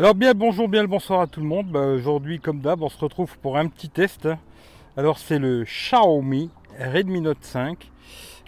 [0.00, 1.66] Alors bien bonjour, bien le bonsoir à tout le monde.
[1.66, 4.26] Bah, Aujourd'hui comme d'hab on se retrouve pour un petit test.
[4.96, 7.90] Alors c'est le Xiaomi Redmi Note 5.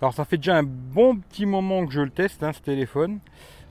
[0.01, 3.19] Alors ça fait déjà un bon petit moment que je le teste hein, ce téléphone.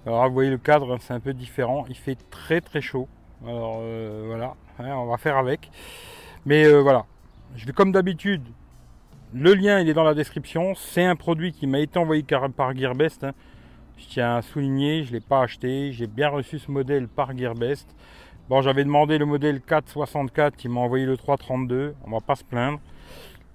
[0.06, 1.86] Alors vous voyez le cadre hein, c'est un peu différent.
[1.90, 3.08] Il fait très très chaud.
[3.48, 5.72] Alors euh, voilà, hein, on va faire avec.
[6.46, 7.08] Mais euh, voilà,
[7.56, 8.44] je vais comme d'habitude.
[9.34, 10.76] Le lien il est dans la description.
[10.76, 12.24] C'est un produit qui m'a été envoyé
[12.56, 13.26] par Gearbest.
[13.98, 15.92] Je tiens à souligner, je ne l'ai pas acheté.
[15.92, 17.88] J'ai bien reçu ce modèle par Gearbest.
[18.50, 21.96] Bon, j'avais demandé le modèle 464, il m'a envoyé le 332.
[22.06, 22.80] On va pas se plaindre.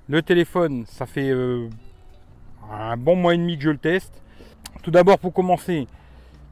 [0.09, 1.69] Le téléphone, ça fait euh,
[2.71, 4.23] un bon mois et demi que je le teste.
[4.83, 5.87] Tout d'abord, pour commencer,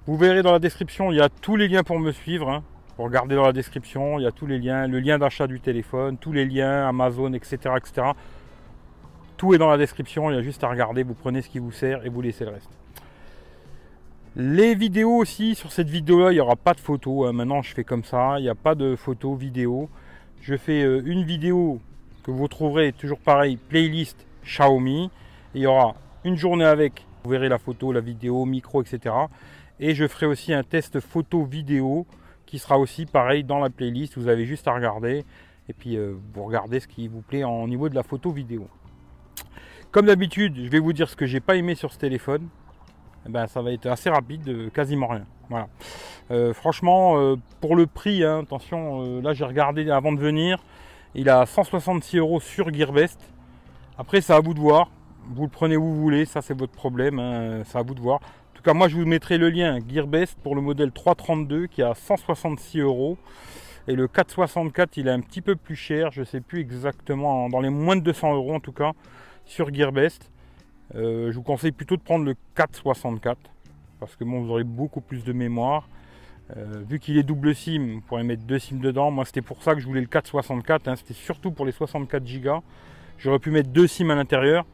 [0.07, 2.51] vous verrez dans la description, il y a tous les liens pour me suivre.
[2.51, 2.63] Hein.
[2.97, 5.61] Pour regarder dans la description, il y a tous les liens, le lien d'achat du
[5.61, 8.09] téléphone, tous les liens, Amazon, etc., etc.
[9.37, 11.59] Tout est dans la description, il y a juste à regarder, vous prenez ce qui
[11.59, 12.71] vous sert et vous laissez le reste.
[14.37, 17.29] Les vidéos aussi, sur cette vidéo-là, il n'y aura pas de photos.
[17.29, 17.33] hein.
[17.33, 19.89] Maintenant, je fais comme ça, il n'y a pas de photos, vidéo.
[20.41, 21.81] Je fais euh, une vidéo
[22.25, 25.09] que vous trouverez toujours pareil, playlist Xiaomi.
[25.55, 29.15] Il y aura une journée avec, vous verrez la photo, la vidéo, micro, etc.
[29.79, 32.05] Et je ferai aussi un test photo-vidéo
[32.45, 34.19] qui sera aussi pareil dans la playlist.
[34.19, 35.25] Vous avez juste à regarder
[35.69, 38.67] et puis euh, vous regardez ce qui vous plaît en niveau de la photo-vidéo.
[39.93, 42.49] Comme d'habitude, je vais vous dire ce que j'ai pas aimé sur ce téléphone.
[43.27, 45.25] Eh ben, ça va être assez rapide, euh, quasiment rien.
[45.49, 45.69] Voilà.
[46.31, 50.59] Euh, franchement, euh, pour le prix, hein, attention, là j'ai regardé avant de venir,
[51.15, 53.21] il a 166 euros sur Gearbest.
[53.99, 54.91] Après, c'est à vous de voir.
[55.35, 58.01] Vous le prenez où vous voulez, ça c'est votre problème, hein, c'est à vous de
[58.01, 58.17] voir.
[58.17, 61.83] En tout cas, moi je vous mettrai le lien Gearbest pour le modèle 332 qui
[61.83, 63.17] a 166 euros.
[63.87, 67.61] Et le 464, il est un petit peu plus cher, je sais plus exactement, dans
[67.61, 68.93] les moins de 200 euros en tout cas,
[69.45, 70.31] sur Gearbest.
[70.97, 73.39] Euh, je vous conseille plutôt de prendre le 464
[74.01, 75.89] parce que bon, vous aurez beaucoup plus de mémoire.
[76.57, 79.11] Euh, vu qu'il est double SIM, vous pourrez mettre deux SIM dedans.
[79.11, 80.89] Moi, c'était pour ça que je voulais le 464.
[80.89, 80.97] hein.
[80.97, 82.63] C'était surtout pour les 64 Go.
[83.19, 84.67] J'aurais pu mettre deux SIM à l'intérieur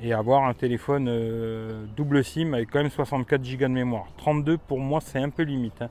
[0.00, 4.06] et avoir un téléphone euh, double SIM avec quand même 64 Go de mémoire.
[4.18, 5.82] 32 pour moi, c'est un peu limite.
[5.82, 5.88] hein.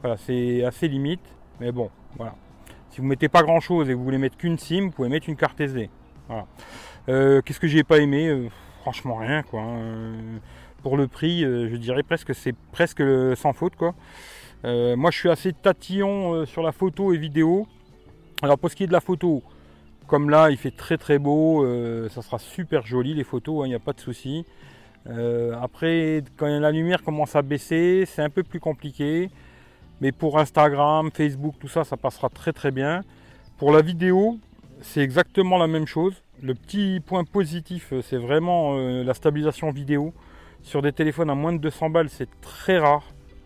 [0.00, 1.22] Voilà, c'est assez limite,
[1.60, 2.34] mais bon, voilà.
[2.90, 5.08] Si vous mettez pas grand chose et que vous voulez mettre qu'une SIM, vous pouvez
[5.08, 5.88] mettre une carte SD.
[6.28, 6.46] Voilà.
[7.42, 8.48] Qu'est-ce que j'ai pas aimé?
[8.84, 9.62] Franchement rien quoi.
[9.62, 9.78] hein.
[9.78, 10.38] Euh,
[10.82, 13.94] pour le prix, euh, je dirais presque que c'est presque euh, sans faute quoi.
[14.62, 17.66] Moi je suis assez tatillon sur la photo et vidéo.
[18.42, 19.42] Alors pour ce qui est de la photo,
[20.06, 21.66] comme là il fait très très beau,
[22.10, 24.44] ça sera super joli les photos, il n'y a pas de souci.
[25.62, 29.30] Après quand la lumière commence à baisser, c'est un peu plus compliqué.
[30.02, 33.02] Mais pour Instagram, Facebook, tout ça, ça passera très très bien.
[33.58, 34.38] Pour la vidéo,
[34.84, 36.22] c'est exactement la même chose.
[36.42, 40.12] Le petit point positif, euh, c'est vraiment euh, la stabilisation vidéo.
[40.62, 43.02] Sur des téléphones à moins de 200 balles, c'est très rare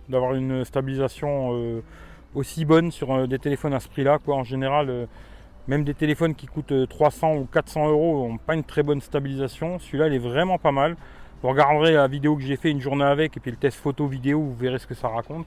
[0.09, 1.82] d'avoir une stabilisation euh,
[2.34, 4.19] aussi bonne sur des téléphones à ce prix-là.
[4.26, 5.09] En général,
[5.69, 9.00] même des téléphones qui coûtent euh, 300 ou 400 euros n'ont pas une très bonne
[9.00, 9.78] stabilisation.
[9.78, 10.97] Celui-là, il est vraiment pas mal.
[11.43, 14.06] Vous regarderez la vidéo que j'ai fait une journée avec et puis le test photo
[14.06, 15.47] vidéo, vous verrez ce que ça raconte.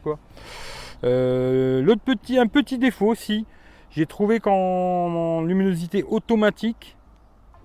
[1.04, 3.46] L'autre petit, un petit défaut aussi,
[3.92, 6.98] j'ai trouvé qu'en luminosité automatique,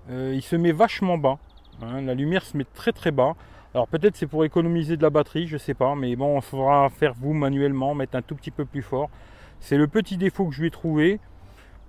[0.09, 1.37] euh, il se met vachement bas.
[1.81, 2.01] hein.
[2.01, 3.35] la lumière se met très très bas.
[3.73, 6.89] Alors peut-être c'est pour économiser de la batterie, je sais pas, mais bon, il faudra
[6.89, 9.09] faire vous manuellement, mettre un tout petit peu plus fort.
[9.59, 11.19] C'est le petit défaut que je lui ai trouvé.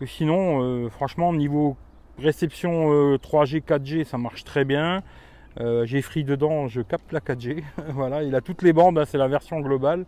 [0.01, 1.77] Et sinon, euh, franchement, niveau
[2.19, 5.03] réception euh, 3G, 4G, ça marche très bien.
[5.61, 7.63] Euh, j'ai free dedans, je capte la 4G.
[7.89, 10.05] voilà, il a toutes les bandes, hein, c'est la version globale.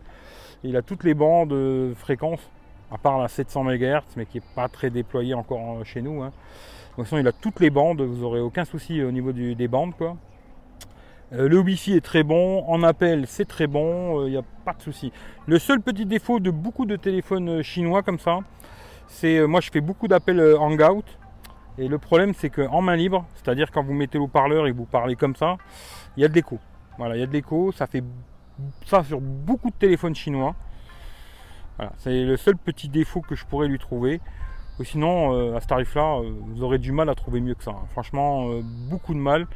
[0.63, 2.49] Il a toutes les bandes euh, fréquences,
[2.91, 6.21] à part la 700 MHz, mais qui n'est pas très déployée encore euh, chez nous.
[6.21, 6.31] hein.
[6.97, 9.93] Donc sinon, il a toutes les bandes, vous aurez aucun souci au niveau des bandes.
[11.33, 14.73] Euh, le Wi-Fi est très bon, en appel c'est très bon, il n'y a pas
[14.73, 15.13] de souci.
[15.47, 18.39] Le seul petit défaut de beaucoup de téléphones euh, chinois comme ça,
[19.07, 21.05] c'est euh, moi je fais beaucoup d'appels euh, Hangout.
[21.77, 24.77] Et le problème c'est qu'en main libre, c'est-à-dire quand vous mettez le haut-parleur et que
[24.77, 25.55] vous parlez comme ça,
[26.17, 26.59] il y a de l'écho.
[26.97, 28.03] Voilà, il y a de l'écho, ça fait
[28.85, 30.53] ça sur beaucoup de téléphones chinois.
[31.97, 34.21] C'est le seul petit défaut que je pourrais lui trouver.
[34.79, 37.63] Ou sinon, euh, à ce tarif-là, euh, vous aurez du mal à trouver mieux que
[37.63, 37.71] ça.
[37.71, 37.85] hein.
[37.91, 39.47] Franchement, euh, beaucoup de mal.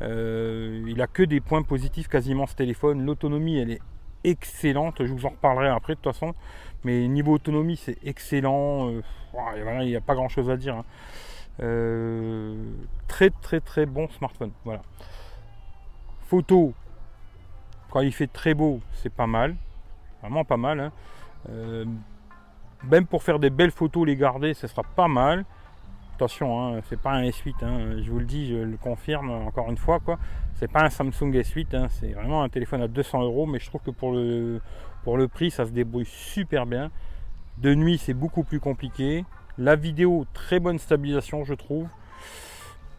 [0.00, 3.04] Il a que des points positifs quasiment ce téléphone.
[3.04, 3.80] L'autonomie, elle est
[4.24, 5.04] excellente.
[5.04, 6.34] Je vous en reparlerai après de toute façon.
[6.84, 8.90] Mais niveau autonomie, c'est excellent.
[9.54, 10.76] Il n'y a pas grand-chose à dire.
[10.76, 10.84] hein.
[13.06, 14.50] Très très très bon smartphone.
[14.64, 14.82] Voilà.
[16.26, 16.72] Photo,
[17.90, 19.54] quand il fait très beau, c'est pas mal.
[20.22, 20.80] Vraiment pas mal.
[20.80, 20.92] hein.
[21.48, 21.84] Euh,
[22.90, 25.44] même pour faire des belles photos, les garder, ce sera pas mal.
[26.14, 29.70] Attention, hein, c'est pas un S8, hein, je vous le dis, je le confirme encore
[29.70, 29.98] une fois.
[30.00, 30.18] quoi.
[30.54, 33.66] C'est pas un Samsung S8, hein, c'est vraiment un téléphone à 200 euros, mais je
[33.66, 34.60] trouve que pour le,
[35.04, 36.90] pour le prix, ça se débrouille super bien.
[37.58, 39.24] De nuit, c'est beaucoup plus compliqué.
[39.58, 41.88] La vidéo, très bonne stabilisation, je trouve.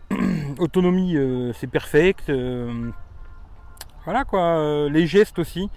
[0.59, 2.29] Autonomie, euh, c'est perfect.
[2.29, 2.91] Euh,
[4.05, 5.69] voilà quoi, les gestes aussi.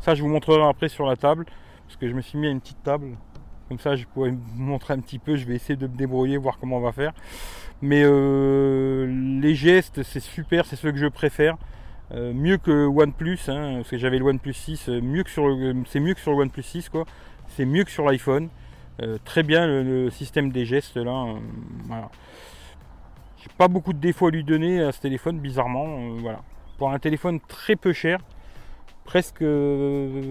[0.00, 1.46] Ça, je vous montrerai après sur la table,
[1.86, 3.16] parce que je me suis mis à une petite table.
[3.68, 5.36] Comme ça, je pourrais vous montrer un petit peu.
[5.36, 7.12] Je vais essayer de me débrouiller, voir comment on va faire.
[7.82, 11.56] Mais les gestes, c'est super, c'est ce que je préfère.
[12.12, 15.48] mieux que OnePlus, hein, parce que j'avais le OnePlus 6, mieux que sur
[15.86, 17.04] c'est mieux que sur le OnePlus 6 quoi.
[17.48, 18.48] C'est mieux que sur l'iPhone.
[19.02, 21.24] Euh, très bien le, système des gestes là.
[21.24, 21.38] Euh,
[21.86, 22.10] voilà.
[23.38, 25.86] J'ai pas beaucoup de défauts à lui donner à ce téléphone, bizarrement.
[25.86, 26.42] Euh, voilà.
[26.78, 28.20] Pour un téléphone très peu cher,
[29.04, 29.44] presque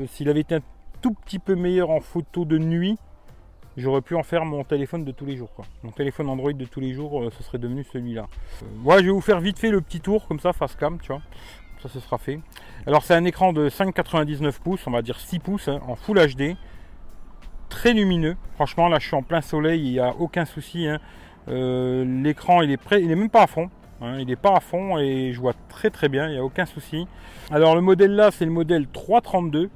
[0.08, 0.62] s'il avait été un
[1.04, 2.98] tout petit peu meilleur en photo de nuit,
[3.78, 5.52] j'aurais pu en faire mon téléphone de tous les jours.
[5.84, 8.26] Mon téléphone Android de tous les jours, ce serait devenu celui-là.
[8.78, 11.10] Moi, je vais vous faire vite fait le petit tour comme ça, face cam, tu
[11.10, 11.22] vois.
[11.82, 12.40] Ça, ce sera fait.
[12.88, 16.18] Alors, c'est un écran de 5,99 pouces, on va dire 6 pouces, hein, en Full
[16.18, 16.56] HD
[17.68, 18.38] très lumineux.
[18.56, 20.88] Franchement, là, je suis en plein soleil, il n'y a aucun souci.
[20.88, 21.00] Hein.
[21.50, 23.70] Euh, l'écran, il est prêt, il est même pas à fond.
[24.02, 24.20] Hein.
[24.20, 26.66] il n'est pas à fond et je vois très très bien, il n'y a aucun
[26.66, 27.08] souci.
[27.52, 29.70] Alors le modèle là, c'est le modèle 332,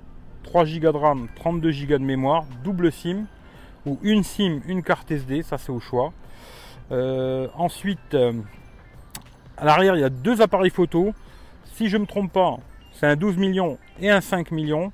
[0.48, 3.26] 3 Go de RAM, 32 Go de mémoire, double SIM
[3.86, 6.14] ou une SIM, une carte SD, ça c'est au choix.
[6.92, 8.34] Euh, ensuite, euh,
[9.58, 11.14] à l'arrière, il y a deux appareils photo.
[11.66, 12.58] Si je ne me trompe pas,
[12.94, 14.92] c'est un 12 millions et un 5 millions.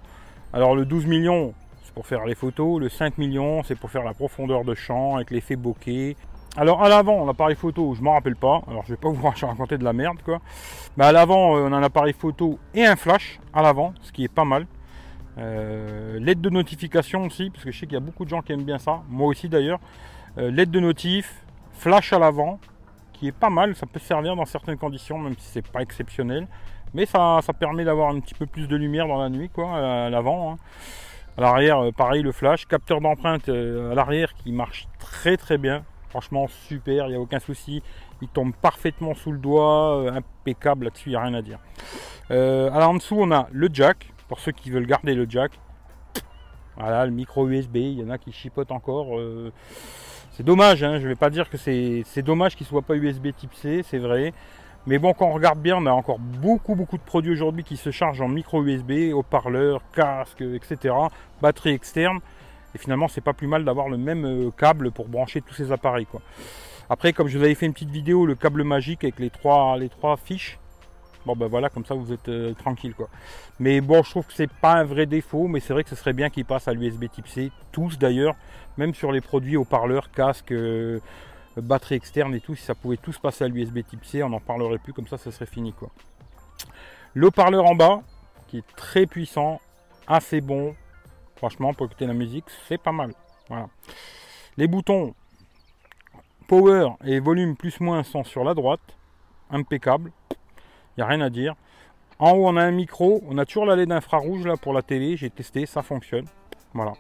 [0.54, 1.54] Alors le 12 millions,
[1.94, 2.80] pour faire les photos.
[2.80, 6.16] Le 5 millions, c'est pour faire la profondeur de champ avec l'effet bokeh.
[6.56, 8.62] Alors à l'avant, l'appareil photo, je m'en rappelle pas.
[8.68, 10.40] Alors je vais pas vous raconter de la merde quoi.
[10.98, 14.12] Mais à l'avant, euh, on a un appareil photo et un flash à l'avant, ce
[14.12, 14.66] qui est pas mal.
[15.38, 18.42] Euh, l'aide de notification aussi, parce que je sais qu'il y a beaucoup de gens
[18.42, 19.02] qui aiment bien ça.
[19.10, 19.80] Moi aussi d'ailleurs.
[20.38, 22.60] Euh, l'aide de notif, flash à l'avant,
[23.14, 23.76] qui est pas mal.
[23.76, 26.48] Ça peut servir dans certaines conditions, même si c'est pas exceptionnel.
[26.94, 30.06] Mais ça, ça permet d'avoir un petit peu plus de lumière dans la nuit, quoi,
[30.06, 30.54] à l'avant.
[30.54, 30.58] Hein.
[31.38, 32.68] À l'arrière, euh, pareil, le flash.
[32.68, 35.84] Capteur d'empreinte euh, à l'arrière qui marche très très bien.
[36.10, 37.82] Franchement, super, il n'y a aucun souci.
[38.22, 41.60] Il tombe parfaitement sous le doigt, euh, impeccable là-dessus, il n'y a rien à dire.
[42.30, 45.52] alors en dessous, on a le jack, pour ceux qui veulent garder le jack.
[46.76, 49.20] Voilà, le micro USB, il y en a qui chipotent encore.
[50.32, 53.28] c'est dommage, hein, je ne vais pas dire que c'est dommage qu'il soit pas USB
[53.38, 54.34] type C, c'est vrai.
[54.88, 57.78] Mais bon, quand on regarde bien, on a encore beaucoup, beaucoup de produits aujourd'hui qui
[57.78, 60.96] se chargent en micro USB, haut-parleurs, casque, etc.
[61.40, 62.18] Batterie externe.
[62.74, 65.72] Et finalement, c'est pas plus mal d'avoir le même euh, câble pour brancher tous ces
[65.72, 66.08] appareils.
[66.08, 66.22] Quoi.
[66.90, 69.78] Après, comme je vous avais fait une petite vidéo, le câble magique avec les trois,
[69.78, 70.58] les trois fiches.
[71.26, 73.10] Bon ben voilà, comme ça vous êtes euh, tranquille quoi.
[73.60, 75.96] Mais bon, je trouve que c'est pas un vrai défaut, mais c'est vrai que ce
[75.96, 78.36] serait bien qu'ils passent à l'USB type C, tous d'ailleurs,
[78.78, 81.00] même sur les produits haut-parleurs, casque, euh,
[81.56, 84.40] batterie externe et tout, si ça pouvait tous passer à l'USB type C, on n'en
[84.40, 85.90] parlerait plus, comme ça, ça serait fini quoi.
[87.14, 88.02] Le parleur en bas,
[88.48, 89.62] qui est très puissant,
[90.08, 90.76] assez bon,
[91.36, 93.14] franchement, pour écouter la musique, c'est pas mal.
[93.50, 93.68] Voilà.
[94.58, 95.14] Les boutons
[96.48, 98.98] power et volume plus moins sont sur la droite,
[99.50, 100.12] impeccable,
[100.98, 101.56] n'y a rien à dire.
[102.20, 104.82] En haut, on a un micro, on a toujours la LED infrarouge là pour la
[104.82, 106.26] télé, j'ai testé, ça fonctionne.
[106.74, 106.94] Voilà.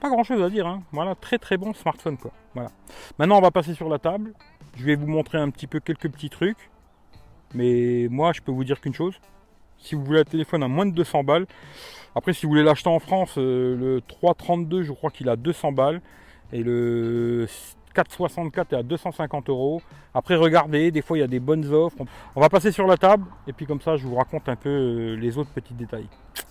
[0.00, 0.82] Pas grand chose à dire, hein.
[0.92, 2.30] voilà, très très bon smartphone quoi.
[2.54, 2.70] Voilà.
[3.18, 4.32] Maintenant on va passer sur la table.
[4.76, 6.70] Je vais vous montrer un petit peu quelques petits trucs.
[7.54, 9.14] Mais moi je peux vous dire qu'une chose.
[9.78, 11.46] Si vous voulez un téléphone à moins de 200 balles,
[12.14, 15.72] après si vous voulez l'acheter en France, euh, le 332 je crois qu'il a 200
[15.72, 16.00] balles.
[16.52, 17.46] Et le
[17.96, 19.82] 464 est à 250 euros.
[20.14, 21.98] Après regardez, des fois il y a des bonnes offres.
[22.34, 24.68] On va passer sur la table et puis comme ça je vous raconte un peu
[24.68, 26.08] euh, les autres petits détails.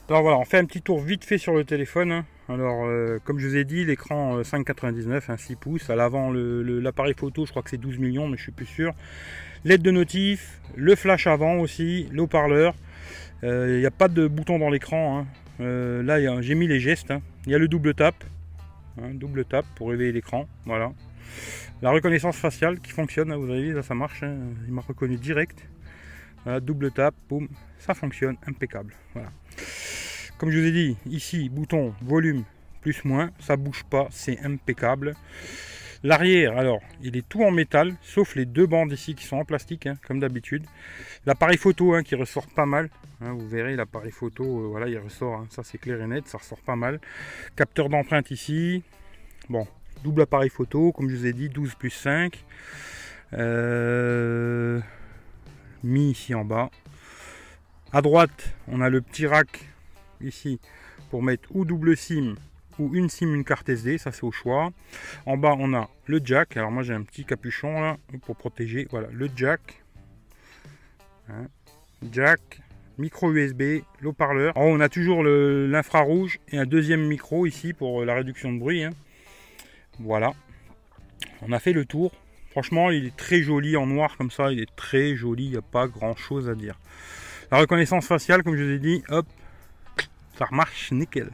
[0.09, 2.11] Alors voilà, on fait un petit tour vite fait sur le téléphone.
[2.11, 2.25] Hein.
[2.47, 5.89] Alors, euh, comme je vous ai dit, l'écran 5,99, 6 pouces.
[5.89, 8.93] À l'avant, l'appareil photo, je crois que c'est 12 millions, mais je suis plus sûr.
[9.63, 12.75] LED de notif, le flash avant aussi, l'eau-parleur.
[13.43, 15.19] Euh, il n'y a pas de bouton dans l'écran.
[15.19, 15.27] Hein.
[15.59, 17.09] Euh, là, j'ai mis les gestes.
[17.09, 17.21] Hein.
[17.47, 18.15] Il y a le double tap.
[19.13, 20.47] double tap pour réveiller l'écran.
[20.65, 20.91] Voilà.
[21.81, 23.33] La reconnaissance faciale qui fonctionne.
[23.33, 24.23] vous avez vu, ça marche.
[24.67, 25.67] Il m'a reconnu direct.
[26.61, 27.47] double tap, boum,
[27.79, 28.93] ça fonctionne, impeccable.
[29.13, 29.29] Voilà.
[30.37, 32.43] Comme je vous ai dit, ici, bouton volume
[32.81, 35.15] plus moins, ça bouge pas, c'est impeccable.
[36.03, 39.45] L'arrière, alors, il est tout en métal, sauf les deux bandes ici qui sont en
[39.45, 40.63] plastique, hein, comme d'habitude.
[41.25, 42.89] L'appareil photo hein, qui ressort pas mal.
[43.21, 45.45] Hein, vous verrez, l'appareil photo, euh, voilà, il ressort.
[45.49, 46.99] ça, c'est clair et net, ça ressort pas mal.
[47.55, 48.83] Capteur d'empreinte ici.
[49.49, 49.65] Bon,
[50.03, 52.43] double appareil photo, comme je vous ai dit, 12 plus 5.
[53.33, 54.79] Euh,
[55.83, 56.69] mi ici en bas.
[57.91, 59.69] À droite, on a le petit rack
[60.21, 60.59] ici
[61.09, 62.35] pour mettre ou double SIM
[62.79, 64.71] ou une SIM, une carte SD, ça c'est au choix.
[65.25, 66.57] En bas, on a le jack.
[66.57, 68.87] Alors moi j'ai un petit capuchon là pour protéger.
[68.91, 69.83] Voilà, le jack.
[71.29, 71.47] Hein.
[72.11, 72.61] Jack,
[72.97, 74.53] micro USB, l'eau-parleur.
[74.55, 78.83] On a toujours l'infrarouge et un deuxième micro ici pour la réduction de bruit.
[78.83, 78.91] Hein.
[79.99, 80.33] Voilà.
[81.41, 82.11] On a fait le tour.
[82.51, 84.51] Franchement, il est très joli en noir comme ça.
[84.51, 85.45] Il est très joli.
[85.45, 86.79] Il n'y a pas grand chose à dire.
[87.51, 89.27] La reconnaissance faciale, comme je vous ai dit, hop,
[90.37, 91.29] ça marche nickel.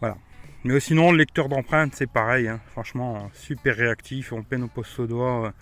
[0.00, 0.16] Voilà.
[0.64, 2.48] Mais sinon, le lecteur d'empreintes, c'est pareil.
[2.48, 2.60] Hein.
[2.72, 4.32] Franchement, super réactif.
[4.32, 5.52] On peine au poste au doigt.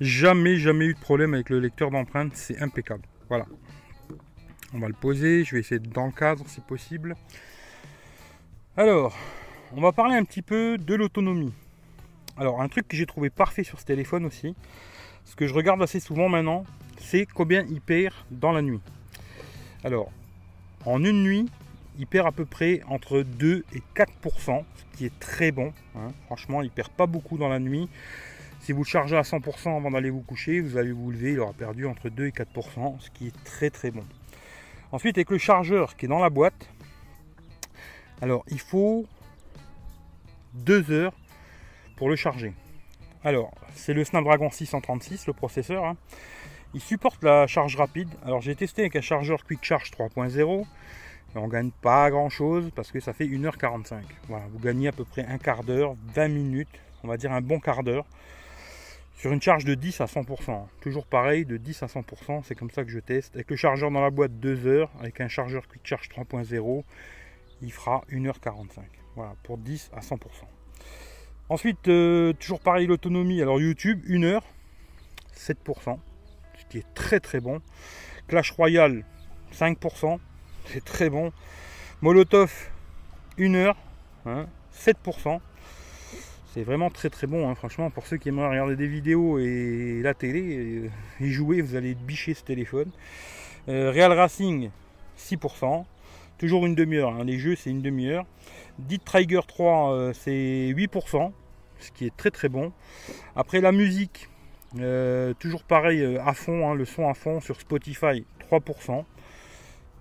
[0.00, 2.32] Jamais, jamais eu de problème avec le lecteur d'empreintes.
[2.34, 3.04] C'est impeccable.
[3.28, 3.46] Voilà.
[4.74, 5.44] On va le poser.
[5.44, 5.80] Je vais essayer
[6.16, 7.16] cadre si possible.
[8.76, 9.16] Alors,
[9.76, 11.52] on va parler un petit peu de l'autonomie.
[12.36, 14.54] Alors, un truc que j'ai trouvé parfait sur ce téléphone aussi,
[15.24, 16.64] ce que je regarde assez souvent maintenant,
[16.98, 18.80] c'est combien il perd dans la nuit.
[19.84, 20.10] Alors,
[20.86, 21.50] en une nuit,
[21.98, 25.72] il perd à peu près entre 2 et 4%, ce qui est très bon.
[25.96, 26.08] Hein.
[26.26, 27.88] Franchement, il perd pas beaucoup dans la nuit.
[28.60, 31.52] Si vous chargez à 100% avant d'aller vous coucher, vous allez vous lever, il aura
[31.52, 34.04] perdu entre 2 et 4%, ce qui est très très bon.
[34.92, 36.68] Ensuite, avec le chargeur qui est dans la boîte,
[38.22, 39.06] alors il faut
[40.58, 41.14] 2 heures
[41.96, 42.52] pour le charger.
[43.24, 45.84] Alors, c'est le Snapdragon 636, le processeur.
[45.84, 45.96] Hein.
[46.74, 48.08] Il supporte la charge rapide.
[48.24, 50.64] Alors, j'ai testé avec un chargeur Quick Charge 3.0.
[51.34, 54.02] On ne gagne pas grand chose parce que ça fait 1h45.
[54.28, 57.40] Voilà, vous gagnez à peu près un quart d'heure, 20 minutes, on va dire un
[57.40, 58.06] bon quart d'heure.
[59.16, 60.66] Sur une charge de 10 à 100%.
[60.80, 63.34] Toujours pareil, de 10 à 100%, c'est comme ça que je teste.
[63.34, 66.84] Avec le chargeur dans la boîte 2 heures, avec un chargeur Quick Charge 3.0,
[67.62, 68.82] il fera 1h45.
[69.18, 70.20] Voilà, pour 10 à 100%.
[71.48, 73.42] Ensuite, euh, toujours pareil l'autonomie.
[73.42, 74.44] Alors YouTube, 1 heure,
[75.36, 75.98] 7%,
[76.56, 77.60] ce qui est très très bon.
[78.28, 79.04] Clash Royale,
[79.52, 80.20] 5%,
[80.66, 81.32] c'est très bon.
[82.00, 82.70] Molotov,
[83.40, 83.76] 1 heure,
[84.24, 84.36] 7%.
[85.26, 85.40] Hein,
[86.54, 87.56] c'est vraiment très très bon, hein.
[87.56, 91.74] franchement, pour ceux qui aimeraient regarder des vidéos et la télé euh, et jouer, vous
[91.74, 92.92] allez bicher ce téléphone.
[93.68, 94.70] Euh, Real Racing,
[95.18, 95.86] 6%.
[96.38, 97.24] Toujours une demi-heure, hein.
[97.24, 98.24] les jeux c'est une demi-heure.
[98.78, 101.32] Dit Trigger 3, euh, c'est 8%,
[101.80, 102.72] ce qui est très très bon.
[103.36, 104.28] Après la musique,
[105.38, 109.04] toujours pareil à fond, le son à fond sur Spotify, 3%.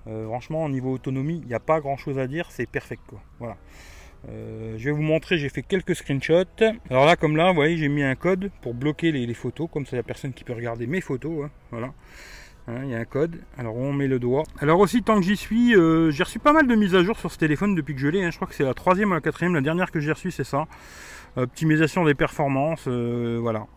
[0.07, 3.03] Euh, franchement, au niveau autonomie, il n'y a pas grand chose à dire, c'est perfect.
[3.39, 3.57] Voilà.
[4.29, 6.45] Euh, je vais vous montrer, j'ai fait quelques screenshots.
[6.89, 9.85] Alors là, comme là, vous voyez, j'ai mis un code pour bloquer les, photos, comme
[9.85, 11.45] ça, il n'y a personne qui peut regarder mes photos.
[11.45, 11.51] Hein.
[11.71, 11.93] voilà.
[12.67, 13.39] Hein, il y a un code.
[13.57, 14.43] Alors on met le doigt.
[14.59, 17.17] Alors aussi, tant que j'y suis, euh, j'ai reçu pas mal de mises à jour
[17.17, 18.23] sur ce téléphone depuis que je l'ai.
[18.23, 18.31] Hein.
[18.31, 19.53] Je crois que c'est la troisième ou la quatrième.
[19.53, 20.65] La dernière que j'ai reçue, c'est ça.
[21.35, 22.87] Optimisation des performances.
[22.87, 23.67] voilà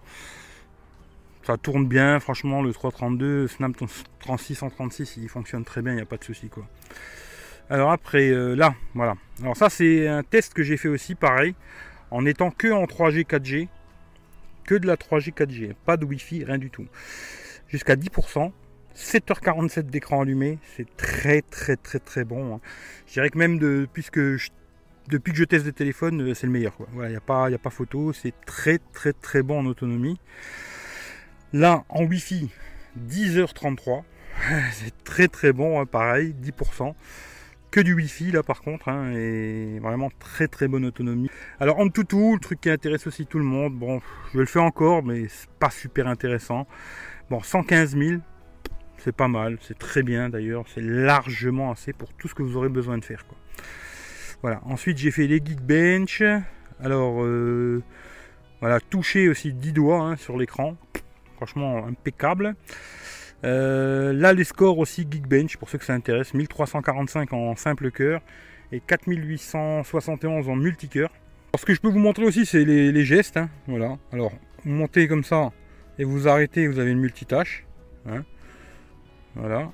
[1.43, 3.73] ça tourne bien, franchement le 332, Snap
[4.21, 6.67] 3636 il fonctionne très bien, il n'y a pas de souci quoi.
[7.69, 9.15] Alors après euh, là, voilà.
[9.43, 11.55] Alors ça c'est un test que j'ai fait aussi pareil,
[12.11, 13.69] en étant que en 3G 4G,
[14.65, 16.87] que de la 3G 4G, pas de Wi-Fi, rien du tout.
[17.69, 18.53] Jusqu'à 10%,
[18.97, 22.57] 7h47 d'écran allumé, c'est très très très très bon.
[22.57, 22.61] Hein.
[23.07, 24.21] Je dirais que même puisque
[25.09, 26.73] depuis que je teste des téléphones, euh, c'est le meilleur.
[26.95, 30.19] Il n'y a, pas, a pas photo, c'est très très très bon en autonomie.
[31.53, 32.49] Là, en Wi-Fi,
[32.99, 34.03] 10h33.
[34.73, 36.95] C'est très très bon, hein, pareil, 10%.
[37.71, 41.31] Que du Wi-Fi là par contre, hein, et vraiment très très bonne autonomie.
[41.61, 44.01] Alors en tout tout, le truc qui intéresse aussi tout le monde, bon,
[44.33, 46.67] je le fais encore, mais c'est pas super intéressant.
[47.31, 48.21] Bon, 115 000,
[49.03, 52.57] c'est pas mal, c'est très bien d'ailleurs, c'est largement assez pour tout ce que vous
[52.57, 53.25] aurez besoin de faire.
[54.43, 56.23] Voilà, ensuite j'ai fait les Geekbench.
[56.83, 57.83] Alors, euh,
[58.61, 60.77] voilà, toucher aussi 10 doigts hein, sur l'écran
[61.41, 62.55] franchement impeccable.
[63.45, 68.21] Euh, là, les scores aussi Geekbench, pour ceux que ça intéresse, 1345 en simple cœur
[68.73, 71.11] et 4871 en multicœur.
[71.59, 73.39] Ce que je peux vous montrer aussi, c'est les, gestes.
[73.39, 73.97] Hein, voilà.
[74.13, 74.33] Alors,
[74.65, 75.51] vous montez comme ça
[75.99, 77.67] et vous arrêtez, vous avez une multitâche.
[78.07, 78.25] Hein,
[79.35, 79.71] voilà.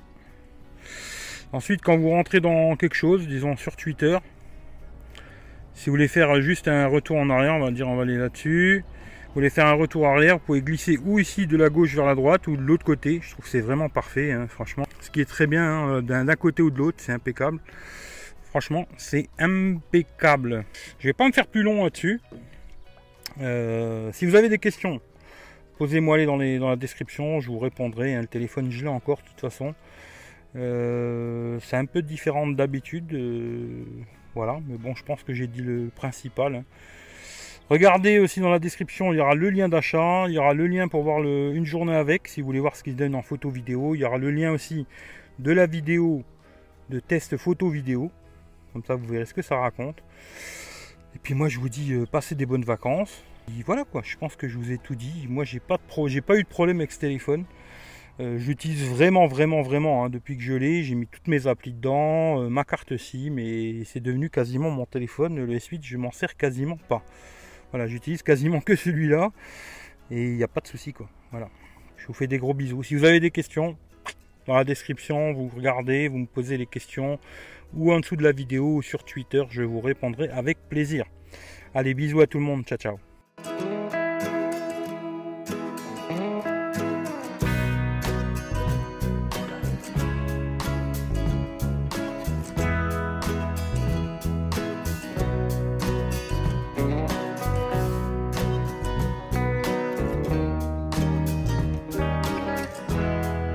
[1.53, 4.17] Ensuite, quand vous rentrez dans quelque chose, disons sur Twitter,
[5.73, 8.17] si vous voulez faire juste un retour en arrière, on va dire on va aller
[8.17, 8.83] là-dessus
[9.37, 12.15] voulez faire un retour arrière, vous pouvez glisser ou ici de la gauche vers la
[12.15, 13.19] droite ou de l'autre côté.
[13.21, 14.83] Je trouve que c'est vraiment parfait, hein, franchement.
[14.99, 17.59] Ce qui est très bien hein, d'un côté ou de l'autre, c'est impeccable.
[18.45, 20.65] Franchement, c'est impeccable.
[20.97, 22.19] Je vais pas me faire plus long là-dessus.
[23.39, 25.01] Euh, si vous avez des questions,
[25.77, 26.37] posez-moi les dans,
[26.69, 28.15] la description, je vous répondrai.
[28.15, 29.73] Hein, le téléphone, je l'ai encore de toute façon.
[30.55, 33.13] Euh, c'est un peu différent d'habitude.
[33.13, 33.83] Euh,
[34.35, 36.63] voilà, mais bon, je pense que j'ai dit le principal.
[37.69, 40.67] Regardez aussi dans la description, il y aura le lien d'achat, il y aura le
[40.67, 43.49] lien pour voir une journée avec, si vous voulez voir ce qu'il donne en photo
[43.49, 43.93] vidéo.
[43.93, 44.85] Il y aura le lien aussi
[45.39, 46.23] de la vidéo
[46.89, 48.09] de test photo vidéo.
[48.71, 50.01] comme ça vous verrez ce que ça raconte.
[51.13, 53.21] Et puis moi je vous dis, passez des bonnes vacances.
[53.67, 55.25] Voilà quoi, je pense que je vous ai tout dit.
[55.27, 57.43] Moi j'ai pas, pas eu de problème avec ce téléphone.
[58.19, 61.73] Euh, j'utilise vraiment, vraiment, vraiment, hein, depuis que je l'ai, j'ai mis toutes mes applis
[61.73, 65.35] dedans, euh, ma carte SIM, et c'est devenu quasiment mon téléphone.
[65.35, 67.03] Le S8, je m'en sers quasiment pas.
[67.71, 69.31] Voilà, j'utilise quasiment que celui-là,
[70.09, 71.09] et il n'y a pas de souci, quoi.
[71.31, 71.49] Voilà.
[71.97, 72.81] Je vous fais des gros bisous.
[72.83, 73.77] Si vous avez des questions,
[74.47, 77.19] dans la description, vous regardez, vous me posez les questions,
[77.73, 81.05] ou en dessous de la vidéo, ou sur Twitter, je vous répondrai avec plaisir.
[81.75, 83.06] Allez, bisous à tout le monde, ciao ciao.